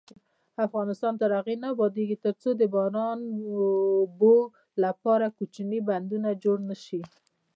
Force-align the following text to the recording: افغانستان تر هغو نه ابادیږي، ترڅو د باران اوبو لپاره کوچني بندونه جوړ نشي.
افغانستان 0.67 1.13
تر 1.21 1.29
هغو 1.37 1.53
نه 1.63 1.67
ابادیږي، 1.75 2.17
ترڅو 2.25 2.49
د 2.55 2.61
باران 2.73 3.19
اوبو 3.49 4.37
لپاره 4.83 5.33
کوچني 5.37 5.79
بندونه 5.89 6.29
جوړ 6.43 6.57
نشي. 6.69 7.01